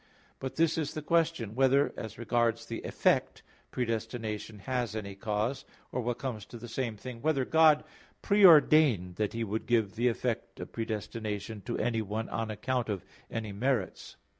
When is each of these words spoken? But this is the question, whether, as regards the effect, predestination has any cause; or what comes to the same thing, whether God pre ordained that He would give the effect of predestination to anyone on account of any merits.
But 0.39 0.55
this 0.55 0.79
is 0.79 0.95
the 0.95 1.03
question, 1.03 1.53
whether, 1.53 1.93
as 1.95 2.17
regards 2.17 2.65
the 2.65 2.81
effect, 2.81 3.43
predestination 3.69 4.57
has 4.61 4.95
any 4.95 5.13
cause; 5.13 5.63
or 5.91 6.01
what 6.01 6.17
comes 6.17 6.43
to 6.47 6.57
the 6.57 6.67
same 6.67 6.97
thing, 6.97 7.21
whether 7.21 7.45
God 7.45 7.83
pre 8.23 8.43
ordained 8.43 9.17
that 9.17 9.33
He 9.33 9.43
would 9.43 9.67
give 9.67 9.93
the 9.95 10.07
effect 10.07 10.59
of 10.59 10.71
predestination 10.71 11.61
to 11.67 11.77
anyone 11.77 12.29
on 12.29 12.49
account 12.49 12.89
of 12.89 13.05
any 13.29 13.51
merits. 13.51 14.15